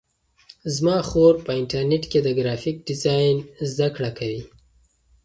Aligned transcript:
زما 0.75 0.97
خور 1.09 1.33
په 1.45 1.51
انټرنیټ 1.59 2.03
کې 2.11 2.19
د 2.23 2.27
گرافیک 2.37 2.77
ډیزاین 2.87 3.35
زده 3.71 3.87
کړه 3.95 4.09
کوي. 4.17 4.41